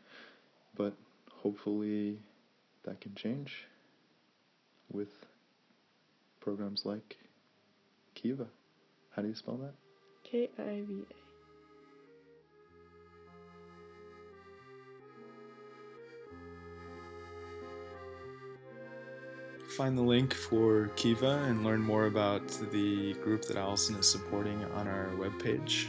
But 0.75 0.93
hopefully 1.31 2.19
that 2.85 3.01
can 3.01 3.15
change 3.15 3.65
with 4.91 5.09
programs 6.41 6.81
like 6.85 7.17
Kiva. 8.15 8.47
How 9.15 9.21
do 9.21 9.27
you 9.27 9.35
spell 9.35 9.57
that? 9.57 9.73
K 10.29 10.49
I 10.57 10.83
V 10.87 11.03
A. 11.09 11.22
Find 19.77 19.97
the 19.97 20.03
link 20.03 20.35
for 20.35 20.91
Kiva 20.95 21.43
and 21.47 21.63
learn 21.63 21.81
more 21.81 22.05
about 22.05 22.47
the 22.71 23.13
group 23.15 23.43
that 23.45 23.57
Allison 23.57 23.95
is 23.95 24.07
supporting 24.07 24.63
on 24.65 24.87
our 24.87 25.09
webpage. 25.17 25.87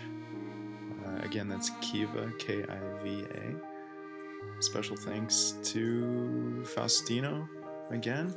Uh, 1.05 1.23
again, 1.23 1.51
that's 1.51 1.71
Kiva, 1.83 2.33
K 2.39 2.65
I 2.65 3.03
V 3.03 3.25
A. 3.35 4.63
Special 4.63 4.97
thanks 4.97 5.57
to 5.65 6.65
Faustino 6.65 7.47
again, 7.91 8.35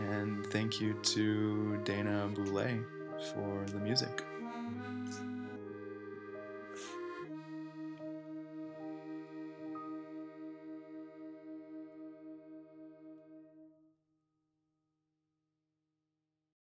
and 0.00 0.46
thank 0.46 0.80
you 0.80 0.94
to 1.02 1.78
Dana 1.84 2.30
Boulé 2.32 2.82
for 3.34 3.64
the 3.72 3.78
music. 3.78 4.24